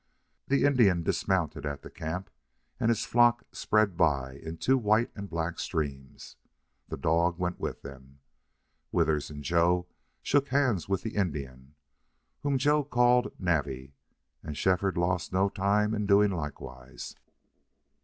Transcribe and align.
The 0.47 0.63
Indian 0.63 1.03
dismounted 1.03 1.63
at 1.63 1.83
the 1.83 1.91
camp, 1.91 2.31
and 2.79 2.89
his 2.89 3.05
flock 3.05 3.43
spread 3.51 3.97
by 3.97 4.33
in 4.33 4.57
two 4.57 4.75
white 4.79 5.11
and 5.13 5.29
black 5.29 5.59
streams. 5.59 6.37
The 6.87 6.97
dog 6.97 7.37
went 7.37 7.59
with 7.59 7.83
them. 7.83 8.17
Withers 8.91 9.29
and 9.29 9.43
Joe 9.43 9.85
shook 10.23 10.47
hands 10.47 10.89
with 10.89 11.03
the 11.03 11.13
Indian, 11.15 11.75
whom 12.41 12.57
Joe 12.57 12.83
called 12.83 13.31
"Navvy," 13.37 13.93
and 14.41 14.57
Shefford 14.57 14.97
lost 14.97 15.31
no 15.31 15.49
time 15.49 15.93
in 15.93 16.07
doing 16.07 16.31
likewise. 16.31 17.15